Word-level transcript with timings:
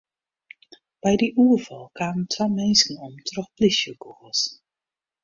By 1.05 1.13
dy 1.21 1.27
oerfal 1.43 1.85
kamen 1.99 2.25
twa 2.31 2.45
minsken 2.57 2.97
om 3.05 3.15
troch 3.27 3.51
plysjekûgels. 3.55 4.41